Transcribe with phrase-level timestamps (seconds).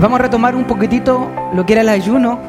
[0.00, 2.40] Vamos a retomar un poquitito lo que era el ayuno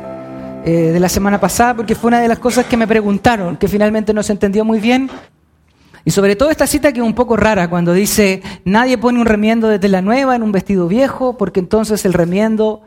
[0.65, 3.67] eh, de la semana pasada, porque fue una de las cosas que me preguntaron, que
[3.67, 5.09] finalmente no se entendió muy bien.
[6.05, 9.25] Y sobre todo esta cita que es un poco rara, cuando dice, nadie pone un
[9.25, 12.81] remiendo de tela nueva en un vestido viejo, porque entonces el remiendo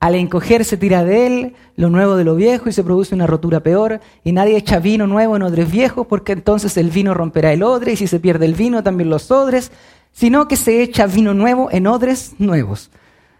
[0.00, 3.26] al encoger se tira de él lo nuevo de lo viejo y se produce una
[3.26, 4.00] rotura peor.
[4.22, 7.92] Y nadie echa vino nuevo en odres viejos porque entonces el vino romperá el odre
[7.92, 9.72] y si se pierde el vino también los odres,
[10.12, 12.90] sino que se echa vino nuevo en odres nuevos.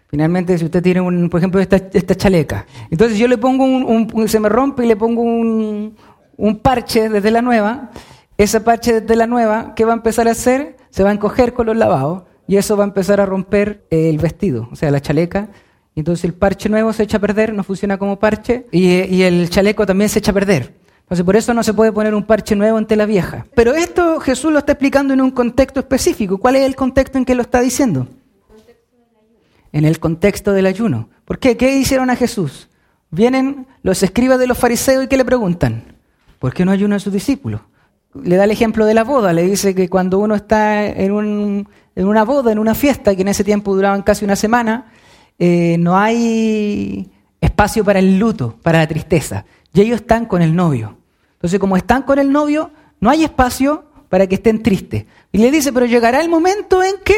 [0.07, 4.39] Finalmente, si usted tiene, un, por ejemplo, esta, chaleca, entonces yo le pongo un, se
[4.39, 5.95] me rompe y le pongo un,
[6.61, 7.89] parche desde la nueva,
[8.37, 10.77] ese parche desde la nueva, ¿qué va a empezar a hacer?
[10.89, 14.17] Se va a encoger con los lavados y eso va a empezar a romper el
[14.17, 15.49] vestido, o sea, la chaleca.
[15.95, 19.49] Entonces el parche nuevo se echa a perder, no funciona como parche, y, y el
[19.49, 20.75] chaleco también se echa a perder.
[21.01, 23.45] Entonces por eso no se puede poner un parche nuevo en tela vieja.
[23.55, 26.37] Pero esto Jesús lo está explicando en un contexto específico.
[26.37, 28.07] ¿Cuál es el contexto en que lo está diciendo?
[29.75, 31.09] En el contexto del ayuno.
[31.25, 31.57] ¿Por qué?
[31.57, 32.69] ¿Qué hicieron a Jesús?
[33.11, 35.97] Vienen los escribas de los fariseos y ¿qué le preguntan?
[36.39, 37.59] ¿Por qué no ayunan sus discípulos?
[38.23, 42.23] Le da el ejemplo de la boda, le dice que cuando uno está en, una
[42.23, 44.93] boda, en una fiesta, que en ese tiempo duraban casi una semana,
[45.37, 49.43] eh, no hay espacio para el luto, para la tristeza.
[49.73, 50.95] Y ellos están con el novio.
[51.33, 55.05] Entonces, como están con el novio, no hay espacio para que estén tristes.
[55.33, 57.17] Y le dice, pero llegará el momento en que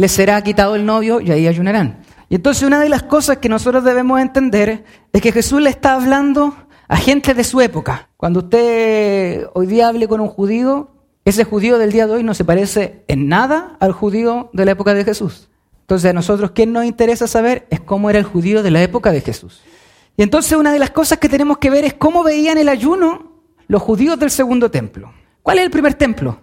[0.00, 2.00] les será quitado el novio y ahí ayunarán.
[2.30, 5.94] Y entonces una de las cosas que nosotros debemos entender es que Jesús le está
[5.94, 6.56] hablando
[6.88, 8.08] a gente de su época.
[8.16, 10.88] Cuando usted hoy día hable con un judío,
[11.26, 14.70] ese judío del día de hoy no se parece en nada al judío de la
[14.70, 15.50] época de Jesús.
[15.82, 17.66] Entonces a nosotros, ¿qué nos interesa saber?
[17.68, 19.60] Es cómo era el judío de la época de Jesús.
[20.16, 23.42] Y entonces una de las cosas que tenemos que ver es cómo veían el ayuno
[23.68, 25.12] los judíos del segundo templo.
[25.42, 26.40] ¿Cuál es el primer templo?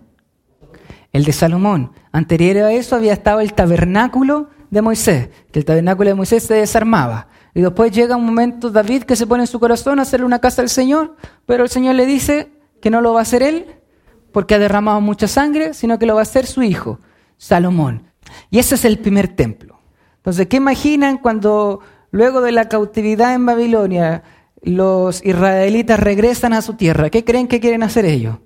[1.17, 1.91] El de Salomón.
[2.11, 6.53] Anterior a eso había estado el tabernáculo de Moisés, que el tabernáculo de Moisés se
[6.53, 7.27] desarmaba.
[7.53, 10.39] Y después llega un momento David que se pone en su corazón a hacerle una
[10.39, 12.51] casa al Señor, pero el Señor le dice
[12.81, 13.65] que no lo va a hacer él,
[14.31, 16.99] porque ha derramado mucha sangre, sino que lo va a hacer su hijo,
[17.37, 18.03] Salomón.
[18.51, 19.79] Y ese es el primer templo.
[20.17, 21.79] Entonces, ¿qué imaginan cuando
[22.11, 24.23] luego de la cautividad en Babilonia
[24.61, 27.09] los israelitas regresan a su tierra?
[27.09, 28.37] ¿Qué creen que quieren hacer ellos?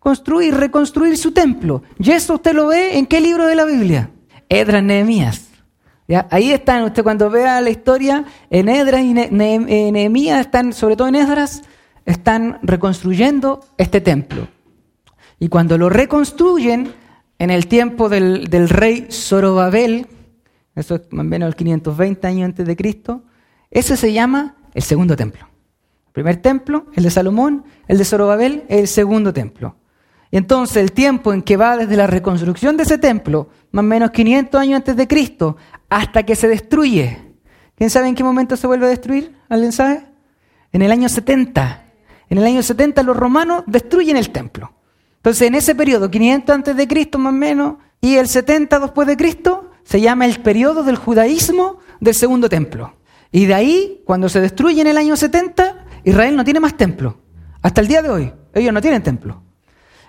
[0.00, 1.84] Construir, reconstruir su templo.
[1.98, 4.10] Y eso usted lo ve en qué libro de la Biblia?
[4.48, 5.46] Edras, Nehemías.
[6.30, 11.14] Ahí están, usted cuando vea la historia, en Edras y Nehemías están, sobre todo en
[11.14, 11.62] Edras,
[12.04, 14.48] están reconstruyendo este templo.
[15.38, 16.92] Y cuando lo reconstruyen,
[17.38, 20.08] en el tiempo del, del rey Zorobabel,
[20.74, 23.22] eso es más o menos el 520 años antes de Cristo,
[23.70, 25.48] ese se llama el segundo templo.
[26.08, 29.76] El primer templo, el de Salomón, el de Zorobabel, el segundo templo.
[30.30, 33.86] Y entonces el tiempo en que va desde la reconstrucción de ese templo, más o
[33.86, 35.56] menos 500 años antes de Cristo,
[35.88, 37.18] hasta que se destruye.
[37.74, 39.36] ¿Quién sabe en qué momento se vuelve a destruir?
[39.48, 40.06] ¿Alguien sabe?
[40.72, 41.84] En el año 70.
[42.28, 44.72] En el año 70 los romanos destruyen el templo.
[45.16, 49.08] Entonces en ese periodo, 500 antes de Cristo más o menos, y el 70 después
[49.08, 52.94] de Cristo, se llama el periodo del judaísmo del segundo templo.
[53.32, 57.18] Y de ahí, cuando se destruye en el año 70, Israel no tiene más templo.
[57.62, 59.42] Hasta el día de hoy, ellos no tienen templo.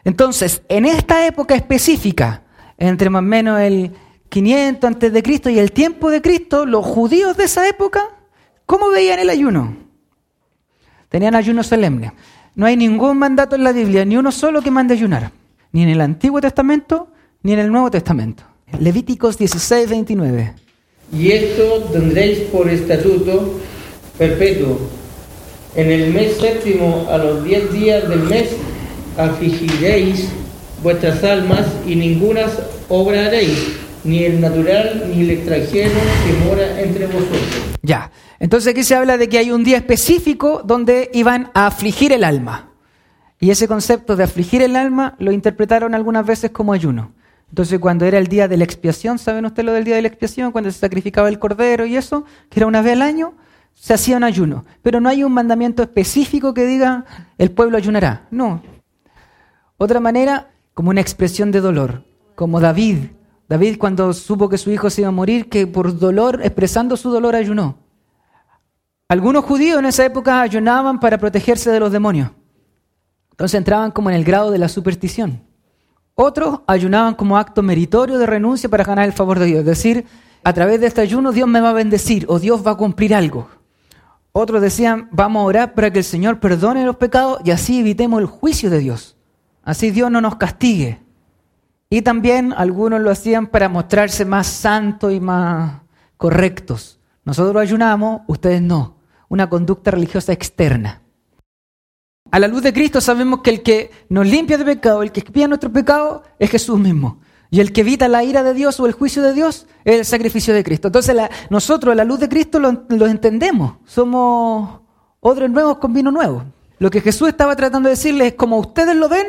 [0.03, 2.43] Entonces, en esta época específica,
[2.77, 3.91] entre más o menos el
[4.29, 8.09] 500 antes de Cristo y el tiempo de Cristo, los judíos de esa época,
[8.65, 9.75] ¿cómo veían el ayuno?
[11.09, 12.13] Tenían ayuno solemne.
[12.55, 15.31] No hay ningún mandato en la Biblia, ni uno solo que mande ayunar,
[15.71, 17.09] ni en el Antiguo Testamento,
[17.43, 18.43] ni en el Nuevo Testamento.
[18.79, 20.53] Levíticos 16, 29.
[21.13, 23.59] Y esto tendréis por estatuto
[24.17, 24.79] perpetuo.
[25.75, 28.55] En el mes séptimo, a los diez días del mes,
[29.17, 30.29] afligiréis
[30.83, 32.41] vuestras almas y ninguna
[32.89, 35.91] obra haréis, ni el natural ni el extranjero
[36.25, 37.41] que mora entre vosotros.
[37.83, 42.11] Ya, entonces aquí se habla de que hay un día específico donde iban a afligir
[42.11, 42.69] el alma.
[43.39, 47.11] Y ese concepto de afligir el alma lo interpretaron algunas veces como ayuno.
[47.49, 50.07] Entonces cuando era el día de la expiación, ¿saben ustedes lo del día de la
[50.07, 50.51] expiación?
[50.51, 53.33] Cuando se sacrificaba el cordero y eso, que era una vez al año,
[53.73, 54.63] se hacía un ayuno.
[54.81, 57.05] Pero no hay un mandamiento específico que diga
[57.37, 58.27] el pueblo ayunará.
[58.31, 58.61] No,
[59.83, 62.03] otra manera, como una expresión de dolor,
[62.35, 62.97] como David.
[63.49, 67.09] David cuando supo que su hijo se iba a morir, que por dolor, expresando su
[67.09, 67.79] dolor, ayunó.
[69.09, 72.29] Algunos judíos en esa época ayunaban para protegerse de los demonios.
[73.31, 75.41] Entonces entraban como en el grado de la superstición.
[76.13, 79.59] Otros ayunaban como acto meritorio de renuncia para ganar el favor de Dios.
[79.61, 80.05] Es decir,
[80.43, 83.15] a través de este ayuno Dios me va a bendecir o Dios va a cumplir
[83.15, 83.49] algo.
[84.31, 88.21] Otros decían, vamos a orar para que el Señor perdone los pecados y así evitemos
[88.21, 89.17] el juicio de Dios.
[89.63, 90.99] Así Dios no nos castigue.
[91.89, 95.81] Y también algunos lo hacían para mostrarse más santo y más
[96.17, 96.99] correctos.
[97.25, 98.95] Nosotros ayunamos, ustedes no.
[99.27, 101.01] Una conducta religiosa externa.
[102.31, 105.19] A la luz de Cristo sabemos que el que nos limpia de pecado, el que
[105.19, 107.19] expía nuestro pecado, es Jesús mismo.
[107.49, 110.05] Y el que evita la ira de Dios o el juicio de Dios es el
[110.05, 110.87] sacrificio de Cristo.
[110.87, 111.13] Entonces
[111.49, 113.75] nosotros a la luz de Cristo lo, lo entendemos.
[113.85, 114.79] Somos
[115.19, 116.45] odres nuevos con vino nuevo.
[116.81, 119.27] Lo que Jesús estaba tratando de decirles es como ustedes lo ven,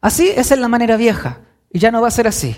[0.00, 1.38] así esa es la manera vieja.
[1.70, 2.56] Y ya no va a ser así.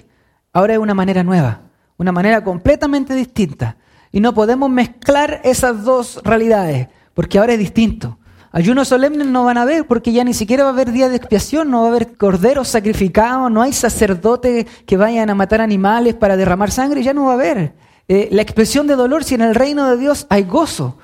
[0.50, 1.60] Ahora es una manera nueva,
[1.98, 3.76] una manera completamente distinta.
[4.12, 8.16] Y no podemos mezclar esas dos realidades, porque ahora es distinto.
[8.50, 11.16] Ayunos solemnes no van a haber porque ya ni siquiera va a haber día de
[11.16, 16.14] expiación, no va a haber corderos sacrificados, no hay sacerdotes que vayan a matar animales
[16.14, 17.74] para derramar sangre, ya no va a haber.
[18.08, 20.96] Eh, la expresión de dolor, si en el reino de Dios hay gozo,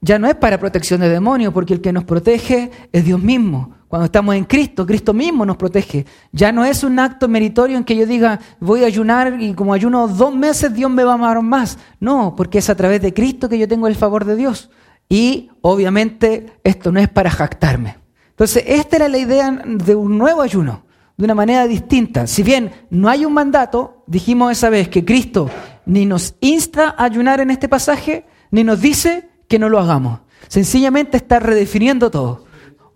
[0.00, 3.74] ya no es para protección de demonios, porque el que nos protege es Dios mismo.
[3.88, 6.06] Cuando estamos en Cristo, Cristo mismo nos protege.
[6.32, 9.72] Ya no es un acto meritorio en que yo diga, voy a ayunar y como
[9.72, 11.78] ayuno dos meses, Dios me va a amar más.
[12.00, 14.70] No, porque es a través de Cristo que yo tengo el favor de Dios.
[15.08, 17.96] Y obviamente esto no es para jactarme.
[18.30, 20.84] Entonces, esta era la idea de un nuevo ayuno,
[21.16, 22.26] de una manera distinta.
[22.26, 25.48] Si bien no hay un mandato, dijimos esa vez que Cristo
[25.86, 30.20] ni nos insta a ayunar en este pasaje, ni nos dice que no lo hagamos.
[30.48, 32.46] Sencillamente está redefiniendo todo.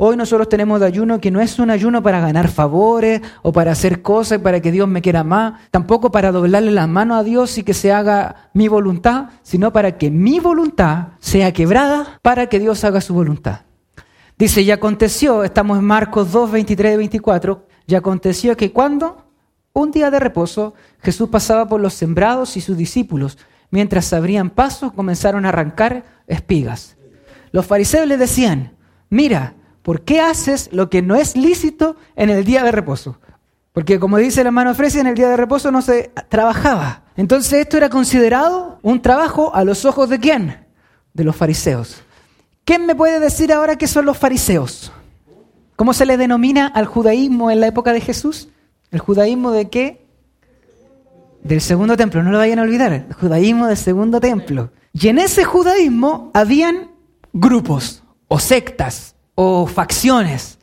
[0.03, 3.73] Hoy nosotros tenemos de ayuno que no es un ayuno para ganar favores o para
[3.73, 7.59] hacer cosas para que Dios me quiera más, tampoco para doblarle la mano a Dios
[7.59, 12.59] y que se haga mi voluntad, sino para que mi voluntad sea quebrada para que
[12.59, 13.61] Dios haga su voluntad.
[14.39, 19.27] Dice, y aconteció, estamos en Marcos 2, 23 y 24, y aconteció que cuando,
[19.75, 20.73] un día de reposo,
[21.03, 23.37] Jesús pasaba por los sembrados y sus discípulos,
[23.71, 26.97] mientras abrían pasos, comenzaron a arrancar espigas.
[27.53, 28.77] Los fariseos le decían,
[29.09, 33.19] mira, ¿por qué haces lo que no es lícito en el día de reposo?
[33.73, 37.05] Porque como dice el hermano Fresia, en el día de reposo no se trabajaba.
[37.17, 40.67] Entonces esto era considerado un trabajo a los ojos de quién?
[41.13, 42.03] De los fariseos.
[42.65, 44.93] ¿Quién me puede decir ahora qué son los fariseos?
[45.77, 48.49] ¿Cómo se le denomina al judaísmo en la época de Jesús?
[48.91, 50.07] ¿El judaísmo de qué?
[51.43, 54.71] Del segundo templo, no lo vayan a olvidar, el judaísmo del segundo templo.
[54.93, 56.91] Y en ese judaísmo habían
[57.33, 60.59] grupos o sectas, o facciones.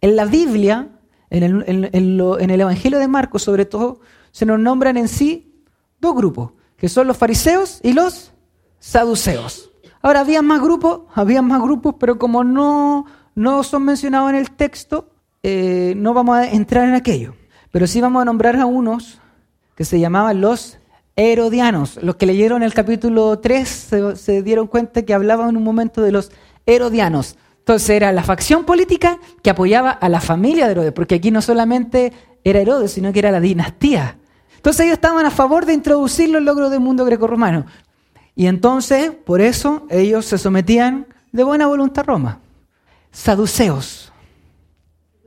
[0.00, 0.88] En la Biblia,
[1.30, 4.00] en el, Evangelio de Marcos sobre todo,
[4.30, 5.62] se nos nombran en sí
[6.00, 8.32] dos grupos, que son los fariseos y los
[8.78, 9.70] saduceos.
[10.00, 14.50] Ahora, había más grupos, había más grupos, pero como no, no son mencionados en el
[14.50, 15.10] texto,
[15.42, 17.34] eh, no vamos a entrar en aquello.
[17.70, 19.21] Pero sí vamos a nombrar a unos
[19.74, 20.78] que se llamaban los
[21.16, 21.98] herodianos.
[22.02, 26.12] Los que leyeron el capítulo 3 se, dieron cuenta que hablaban en un momento de
[26.12, 26.30] los
[26.66, 27.36] herodianos.
[27.58, 31.42] Entonces era la facción política que apoyaba a la familia de Herodes, porque aquí no
[31.42, 32.12] solamente
[32.44, 34.16] era Herodes, sino que era la dinastía.
[34.56, 37.66] Entonces ellos estaban a favor de introducir los logros del mundo grecorromano.
[38.34, 42.40] Y entonces, por eso, ellos se sometían de buena voluntad a Roma.
[43.10, 44.12] Saduceos.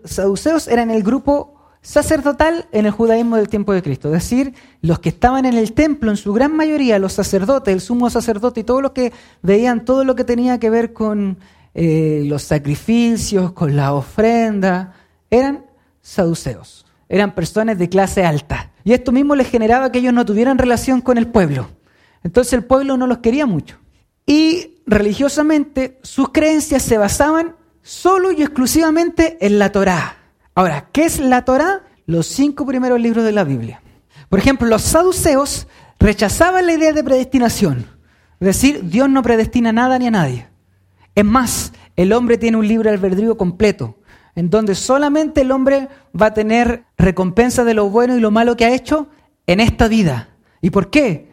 [0.03, 1.54] Saduceos eran el grupo
[1.85, 4.07] sacerdotal en el judaísmo del tiempo de Cristo.
[4.07, 7.79] Es decir, los que estaban en el templo, en su gran mayoría, los sacerdotes, el
[7.79, 11.37] sumo sacerdote y todos los que veían todo lo que tenía que ver con
[11.75, 14.95] eh, los sacrificios, con la ofrenda,
[15.29, 15.63] eran
[16.01, 18.71] saduceos, eran personas de clase alta.
[18.83, 21.69] Y esto mismo les generaba que ellos no tuvieran relación con el pueblo.
[22.23, 23.77] Entonces el pueblo no los quería mucho.
[24.25, 30.24] Y religiosamente sus creencias se basaban solo y exclusivamente en la Torá.
[30.55, 31.83] Ahora, ¿qué es la Torá?
[32.05, 33.81] Los cinco primeros libros de la Biblia.
[34.29, 35.67] Por ejemplo, los saduceos
[35.99, 37.85] rechazaban la idea de predestinación.
[38.39, 40.47] Es decir, Dios no predestina nada ni a nadie.
[41.13, 43.97] Es más, el hombre tiene un libre albedrío completo,
[44.35, 48.55] en donde solamente el hombre va a tener recompensa de lo bueno y lo malo
[48.55, 49.09] que ha hecho
[49.47, 50.29] en esta vida.
[50.61, 51.31] ¿Y por qué?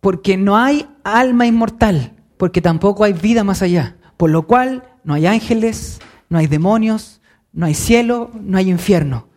[0.00, 3.96] Porque no hay alma inmortal, porque tampoco hay vida más allá.
[4.16, 7.21] Por lo cual no hay ángeles, no hay demonios,
[7.52, 9.28] no hay cielo, no hay infierno.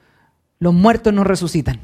[0.60, 1.80] Los muertos no resucitan.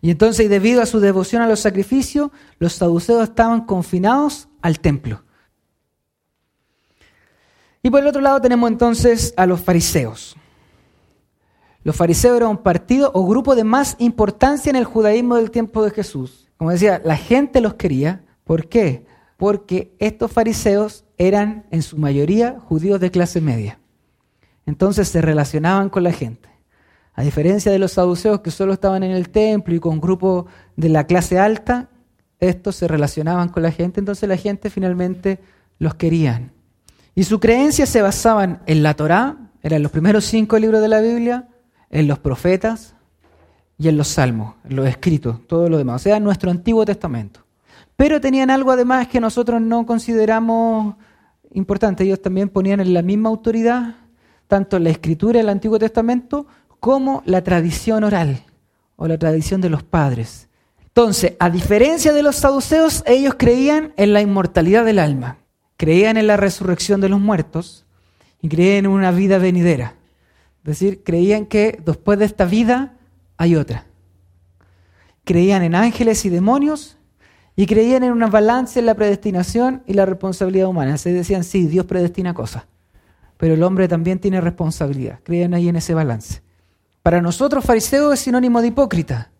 [0.00, 5.22] Y entonces, debido a su devoción a los sacrificios, los saduceos estaban confinados al templo.
[7.82, 10.36] Y por el otro lado tenemos entonces a los fariseos.
[11.84, 15.84] Los fariseos eran un partido o grupo de más importancia en el judaísmo del tiempo
[15.84, 16.48] de Jesús.
[16.56, 18.24] Como decía, la gente los quería.
[18.44, 19.06] ¿Por qué?
[19.36, 23.80] Porque estos fariseos eran en su mayoría judíos de clase media.
[24.66, 26.48] Entonces se relacionaban con la gente.
[27.14, 30.88] A diferencia de los saduceos que solo estaban en el templo y con grupos de
[30.88, 31.90] la clase alta,
[32.40, 35.40] estos se relacionaban con la gente, entonces la gente finalmente
[35.78, 36.52] los querían.
[37.14, 41.00] Y su creencia se basaban en la Torá, eran los primeros cinco libros de la
[41.00, 41.48] Biblia,
[41.90, 42.94] en los profetas
[43.76, 47.40] y en los salmos, en los escritos, todo lo demás, o sea, nuestro Antiguo Testamento.
[47.96, 50.96] pero tenían algo además que nosotros no consideramos
[51.52, 52.02] importante.
[52.04, 53.96] Ellos también ponían en la misma autoridad
[54.52, 56.46] tanto la escritura del Antiguo Testamento
[56.78, 58.44] como la tradición oral
[58.96, 60.50] o la tradición de los padres.
[60.88, 65.38] Entonces, a diferencia de los saduceos, ellos creían en la inmortalidad del alma,
[65.78, 67.86] creían en la resurrección de los muertos
[68.42, 69.94] y creían en una vida venidera.
[70.58, 72.98] Es decir, creían que después de esta vida
[73.38, 73.86] hay otra.
[75.24, 76.98] Creían en ángeles y demonios
[77.56, 80.98] y creían en una balance en la predestinación y la responsabilidad humana.
[80.98, 82.64] Se decían, sí, Dios predestina cosas,
[83.42, 85.18] pero el hombre también tiene responsabilidad.
[85.24, 86.42] Creían ahí en ese balance.
[87.02, 89.32] Para nosotros, fariseo es sinónimo de hipócrita,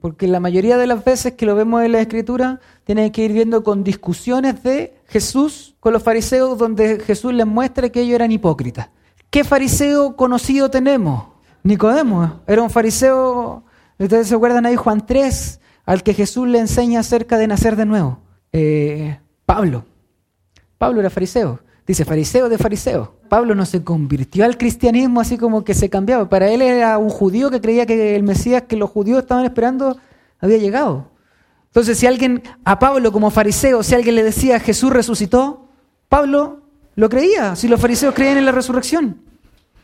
[0.00, 3.32] porque la mayoría de las veces que lo vemos en la Escritura, tienen que ir
[3.32, 8.30] viendo con discusiones de Jesús con los fariseos, donde Jesús les muestra que ellos eran
[8.30, 8.90] hipócritas.
[9.30, 11.24] ¿Qué fariseo conocido tenemos?
[11.64, 13.64] Nicodemo, era un fariseo,
[13.98, 17.84] ustedes se acuerdan ahí, Juan 3, al que Jesús le enseña acerca de nacer de
[17.84, 18.20] nuevo.
[18.52, 19.84] Eh, Pablo.
[20.78, 21.63] Pablo era fariseo.
[21.86, 23.14] Dice fariseo de fariseo.
[23.28, 26.28] Pablo no se convirtió al cristianismo así como que se cambiaba.
[26.28, 29.98] Para él era un judío que creía que el Mesías que los judíos estaban esperando
[30.40, 31.08] había llegado.
[31.66, 35.68] Entonces, si alguien, a Pablo como fariseo, si alguien le decía Jesús resucitó,
[36.08, 36.60] Pablo
[36.94, 39.20] lo creía, si los fariseos creían en la resurrección.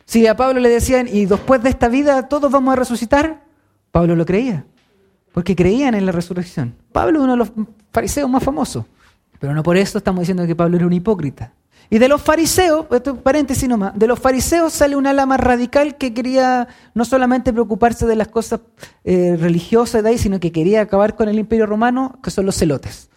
[0.04, 3.42] Si a Pablo le decían, y después de esta vida todos vamos a resucitar,
[3.90, 4.64] Pablo lo creía
[5.33, 6.75] porque creían en la resurrección.
[6.92, 7.52] Pablo es uno de los
[7.92, 8.85] fariseos más famosos,
[9.38, 11.52] pero no por eso estamos diciendo que Pablo era un hipócrita.
[11.89, 12.87] Y de los fariseos,
[13.23, 18.17] paréntesis de los fariseos sale una ala más radical que quería no solamente preocuparse de
[18.17, 18.61] las cosas
[19.05, 22.57] eh, religiosas de ahí, sino que quería acabar con el imperio romano, que son los
[22.57, 23.09] celotes.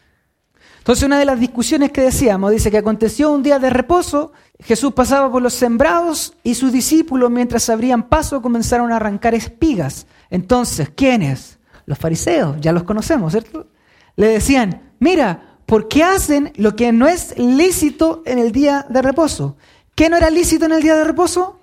[0.80, 4.94] Entonces una de las discusiones que decíamos dice que aconteció un día de reposo, Jesús
[4.94, 10.08] pasaba por los sembrados y sus discípulos mientras abrían paso comenzaron a arrancar espigas.
[10.30, 11.60] Entonces, ¿quiénes?
[11.86, 13.68] los fariseos, ya los conocemos, ¿cierto?
[14.16, 19.02] Le decían, mira, ¿por qué hacen lo que no es lícito en el día de
[19.02, 19.58] reposo?
[19.96, 21.60] ¿Qué no era lícito en el día de reposo?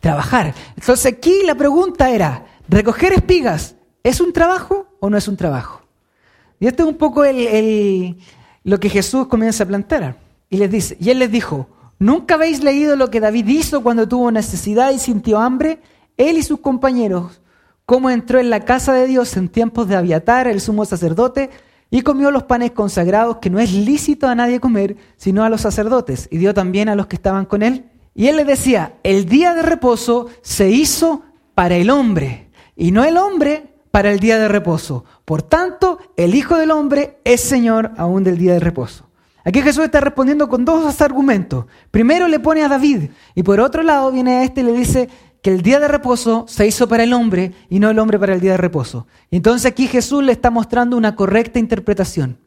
[0.00, 0.54] Trabajar.
[0.76, 5.82] Entonces aquí la pregunta era, ¿recoger espigas es un trabajo o no es un trabajo?
[6.58, 10.16] Y esto es un poco lo que Jesús comienza a plantear.
[10.48, 11.68] Y les dice, y él les dijo,
[11.98, 15.78] ¿nunca habéis leído lo que David hizo cuando tuvo necesidad y sintió hambre?
[16.16, 17.40] Él y sus compañeros
[17.90, 21.50] cómo entró en la casa de Dios en tiempos de Abiatar, el sumo sacerdote,
[21.90, 25.62] y comió los panes consagrados que no es lícito a nadie comer, sino a los
[25.62, 27.86] sacerdotes, y dio también a los que estaban con él.
[28.14, 31.22] Y él le decía, el día de reposo se hizo
[31.54, 35.04] para el hombre, y no el hombre para el día de reposo.
[35.24, 39.06] Por tanto, el Hijo del Hombre es Señor aún del día de reposo.
[39.44, 41.64] Aquí Jesús está respondiendo con dos argumentos.
[41.90, 45.08] Primero le pone a David, y por otro lado viene a este y le dice,
[45.42, 48.34] que el día de reposo se hizo para el hombre y no el hombre para
[48.34, 49.06] el día de reposo.
[49.30, 52.38] Entonces aquí Jesús le está mostrando una correcta interpretación.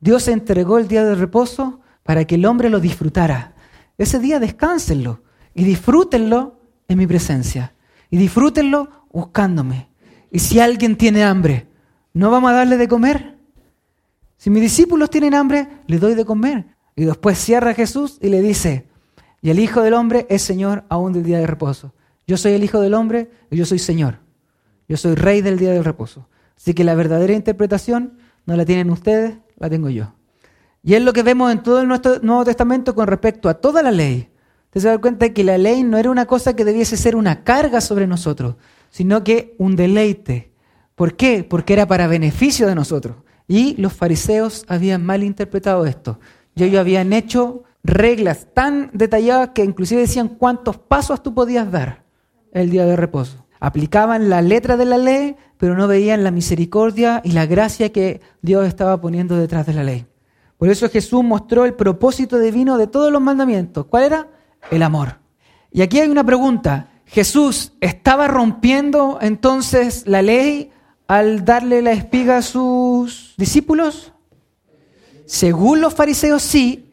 [0.00, 3.54] Dios entregó el día de reposo para que el hombre lo disfrutara.
[3.96, 5.22] Ese día descánsenlo
[5.54, 7.74] y disfrútenlo en mi presencia.
[8.10, 9.88] Y disfrútenlo buscándome.
[10.30, 11.68] Y si alguien tiene hambre,
[12.12, 13.38] ¿no vamos a darle de comer?
[14.36, 16.66] Si mis discípulos tienen hambre, les doy de comer.
[16.96, 18.86] Y después cierra Jesús y le dice,
[19.40, 21.92] y el Hijo del Hombre es Señor aún del día de reposo.
[22.26, 24.18] Yo soy el Hijo del Hombre y yo soy Señor.
[24.88, 26.28] Yo soy Rey del día del reposo.
[26.56, 30.14] Así que la verdadera interpretación no la tienen ustedes, la tengo yo.
[30.82, 33.90] Y es lo que vemos en todo el Nuevo Testamento con respecto a toda la
[33.90, 34.30] ley.
[34.66, 37.16] Usted se da cuenta de que la ley no era una cosa que debiese ser
[37.16, 38.56] una carga sobre nosotros,
[38.90, 40.52] sino que un deleite.
[40.94, 41.44] ¿Por qué?
[41.44, 43.16] Porque era para beneficio de nosotros.
[43.48, 46.18] Y los fariseos habían mal interpretado esto.
[46.54, 52.03] Y ellos habían hecho reglas tan detalladas que inclusive decían cuántos pasos tú podías dar
[52.54, 53.44] el día de reposo.
[53.60, 58.20] Aplicaban la letra de la ley, pero no veían la misericordia y la gracia que
[58.42, 60.06] Dios estaba poniendo detrás de la ley.
[60.58, 63.86] Por eso Jesús mostró el propósito divino de todos los mandamientos.
[63.86, 64.28] ¿Cuál era?
[64.70, 65.18] El amor.
[65.72, 66.90] Y aquí hay una pregunta.
[67.06, 70.70] ¿Jesús estaba rompiendo entonces la ley
[71.06, 74.12] al darle la espiga a sus discípulos?
[75.26, 76.92] Según los fariseos sí,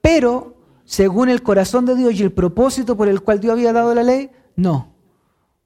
[0.00, 3.94] pero según el corazón de Dios y el propósito por el cual Dios había dado
[3.94, 4.89] la ley, no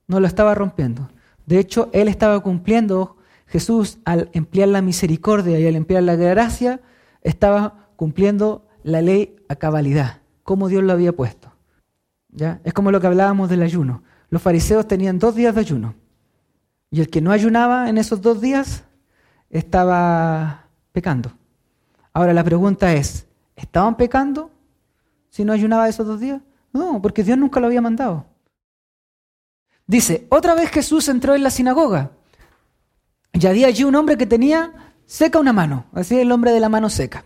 [0.07, 1.11] no lo estaba rompiendo.
[1.47, 6.81] De hecho, él estaba cumpliendo, Jesús al emplear la misericordia y al emplear la gracia,
[7.23, 11.53] estaba cumpliendo la ley a cabalidad, como Dios lo había puesto.
[12.31, 12.61] ¿Ya?
[12.65, 14.03] Es como lo que hablábamos del ayuno.
[14.29, 15.95] Los fariseos tenían dos días de ayuno.
[16.91, 18.85] Y el que no ayunaba en esos dos días
[19.51, 21.33] estaba pecando.
[22.13, 24.51] Ahora la pregunta es, ¿estaban pecando
[25.31, 26.41] si no ayunaba esos dos días?
[26.73, 28.27] No, porque Dios nunca lo había mandado.
[29.87, 32.13] Dice, otra vez Jesús entró en la sinagoga
[33.33, 34.73] y había allí un hombre que tenía
[35.07, 37.25] seca una mano, así el hombre de la mano seca,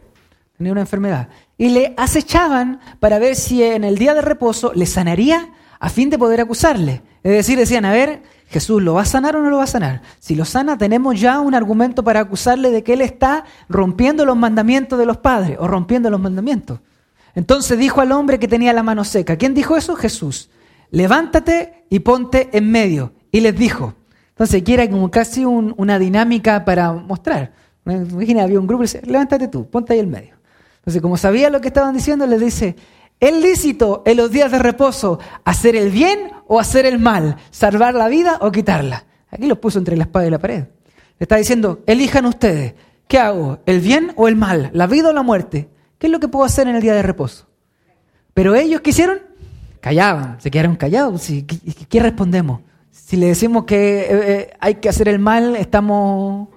[0.56, 4.86] tenía una enfermedad, y le acechaban para ver si en el día de reposo le
[4.86, 7.02] sanaría a fin de poder acusarle.
[7.22, 9.68] Es decir, decían, a ver, Jesús, ¿lo va a sanar o no lo va a
[9.68, 10.02] sanar?
[10.18, 14.36] Si lo sana, tenemos ya un argumento para acusarle de que él está rompiendo los
[14.36, 16.80] mandamientos de los padres o rompiendo los mandamientos.
[17.34, 19.36] Entonces dijo al hombre que tenía la mano seca.
[19.36, 19.94] ¿Quién dijo eso?
[19.94, 20.50] Jesús.
[20.90, 23.12] Levántate y ponte en medio.
[23.30, 23.95] Y les dijo.
[24.30, 27.52] Entonces aquí era como casi una dinámica para mostrar.
[27.85, 30.35] Imagina, había un grupo y dice, levántate tú, ponte ahí en medio.
[30.78, 32.76] Entonces, como sabía lo que estaban diciendo, les dice,
[33.21, 37.37] ¿es lícito en los días de reposo hacer el bien o hacer el mal?
[37.50, 39.04] ¿Salvar la vida o quitarla?
[39.30, 40.64] Aquí los puso entre la espada y la pared.
[41.18, 42.75] Le está diciendo, elijan ustedes,
[43.07, 43.59] ¿qué hago?
[43.66, 44.71] ¿El bien o el mal?
[44.73, 45.68] ¿La vida o la muerte?
[45.99, 47.47] ¿Qué es lo que puedo hacer en el día de reposo?
[48.35, 49.18] Pero ellos quisieron,
[49.88, 51.26] callaban, se quedaron callados.
[51.88, 52.61] ¿Qué, respondemos?
[52.90, 56.49] Si le decimos que eh, eh, hay que hacer el mal, estamos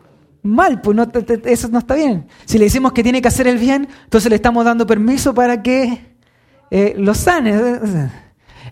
[0.44, 1.08] mal, pues no,
[1.46, 2.28] eso no está bien.
[2.44, 5.64] Si le decimos que tiene que hacer el bien, entonces le estamos dando permiso para
[5.64, 6.14] que
[6.72, 7.58] eh, lo sane.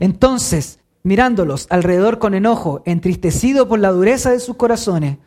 [0.01, 5.20] Entonces, mirándolos alrededor con enojo, entristecido por la dureza de sus corazones,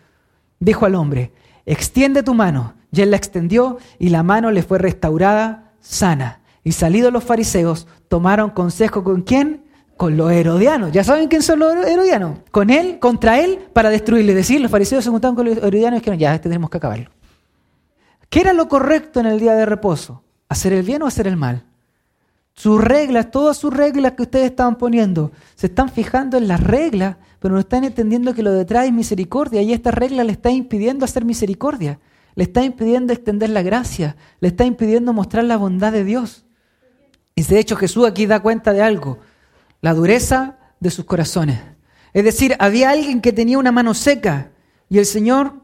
[0.61, 1.33] dijo al hombre,
[1.65, 2.75] extiende tu mano.
[2.93, 6.42] Y él la extendió y la mano le fue restaurada sana.
[6.64, 9.64] Y salidos los fariseos, tomaron consejo con quién?
[9.97, 10.92] Con los herodianos.
[10.92, 12.38] ¿Ya saben quién son los herodianos?
[12.50, 14.33] Con él, contra él, para destruirle.
[14.33, 16.76] Es decir, los fariseos se juntaron con los herodianos y dijeron, ya, este tenemos que
[16.76, 17.11] acabarlo.
[18.28, 20.23] ¿Qué era lo correcto en el día de reposo?
[20.49, 21.64] ¿Hacer el bien o hacer el mal?
[22.54, 27.16] Sus reglas, todas sus reglas que ustedes estaban poniendo, se están fijando en las reglas,
[27.40, 31.04] pero no están entendiendo que lo detrás es misericordia y esta regla le está impidiendo
[31.04, 31.99] hacer misericordia,
[32.35, 36.45] le está impidiendo extender la gracia, le está impidiendo mostrar la bondad de Dios.
[37.35, 39.19] Y de hecho Jesús aquí da cuenta de algo,
[39.81, 41.61] la dureza de sus corazones.
[42.12, 44.51] Es decir, había alguien que tenía una mano seca
[44.89, 45.55] y el Señor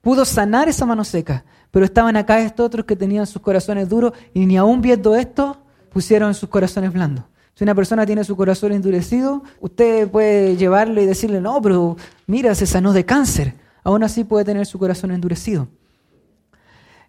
[0.00, 4.12] pudo sanar esa mano seca, pero estaban acá estos otros que tenían sus corazones duros
[4.32, 5.58] y ni aún viendo esto
[5.90, 7.24] pusieron sus corazones blandos.
[7.54, 12.54] Si una persona tiene su corazón endurecido, usted puede llevarlo y decirle, no, pero mira,
[12.54, 13.54] se sanó de cáncer.
[13.84, 15.68] Aún así puede tener su corazón endurecido.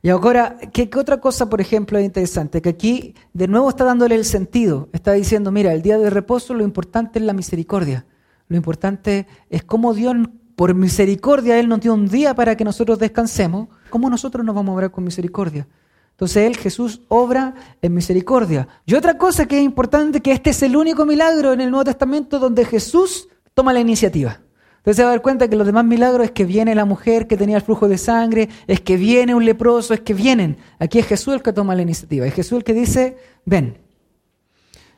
[0.05, 2.61] Y ahora, ¿qué, otra cosa, por ejemplo, es interesante?
[2.61, 4.89] Que aquí de nuevo está dándole el sentido.
[4.91, 8.05] Está diciendo, mira, el día de reposo lo importante es la misericordia.
[8.49, 10.13] Lo importante es cómo Dios,
[10.57, 13.69] por misericordia, Él nos dio un día para que nosotros descansemos.
[13.89, 15.69] ¿Cómo nosotros nos vamos a obrar con misericordia?
[16.11, 18.67] Entonces Él, Jesús, obra en misericordia.
[18.85, 21.85] Y otra cosa que es importante, que este es el único milagro en el Nuevo
[21.85, 24.41] Testamento donde Jesús toma la iniciativa.
[24.83, 27.25] Entonces se va a dar cuenta que los demás milagros es que viene la mujer
[27.25, 30.57] que tenía el flujo de sangre, es que viene un leproso, es que vienen.
[30.77, 32.27] Aquí es Jesús el que toma la iniciativa.
[32.27, 33.15] Es Jesús el que dice,
[33.45, 33.77] ven.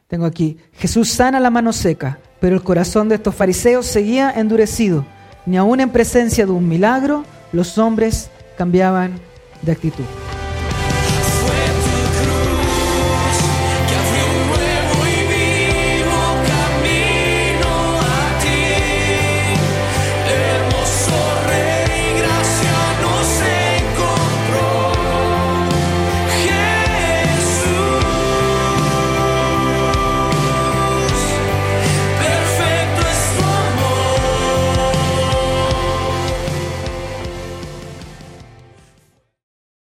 [0.07, 5.05] Tengo aquí, Jesús sana la mano seca, pero el corazón de estos fariseos seguía endurecido.
[5.45, 9.19] Ni aun en presencia de un milagro, los hombres cambiaban
[9.61, 10.24] de actitud.